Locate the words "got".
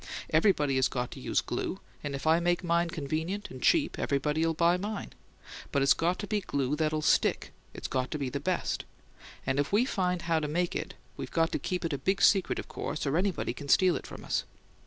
5.93-6.17, 7.87-8.09, 11.29-11.51